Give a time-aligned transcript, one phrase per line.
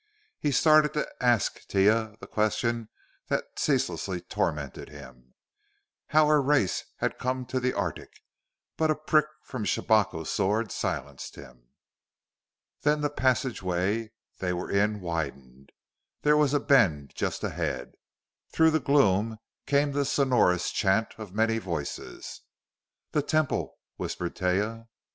[0.39, 2.89] He started to ask Taia the question
[3.27, 5.35] that ceaselessly tormented him
[6.07, 8.09] how her race had come to the arctic;
[8.77, 11.67] but a prick from Shabako's sword silenced him.
[12.81, 15.71] Then the passageway they were in widened.
[16.23, 17.91] There was a bend just ahead.
[18.51, 19.37] Through the gloom
[19.67, 22.41] came the sonorous chant of many voices.
[23.11, 24.87] "The Temple!" whispered Taia.